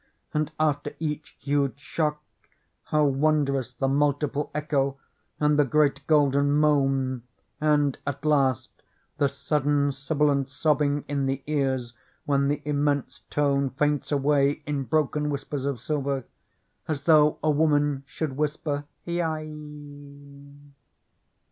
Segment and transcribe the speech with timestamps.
[0.33, 2.23] And after each huge shock,
[2.85, 4.97] how wondrous the multiple echo
[5.39, 7.21] and the great golden moan
[7.59, 8.71] and, at last,
[9.19, 11.93] the sudden sibilant sobbing in the ears
[12.25, 16.23] when the immense tone faints away in broken whispers of silver,—
[16.87, 20.63] as though a woman should whisper, "Hiai!"